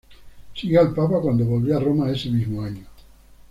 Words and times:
Siguió 0.55 0.79
al 0.81 0.95
papa 0.95 1.21
cuando 1.21 1.45
volvió 1.45 1.77
a 1.77 1.79
Roma 1.79 2.09
ese 2.09 2.31
mismo 2.31 2.63
año. 2.63 2.87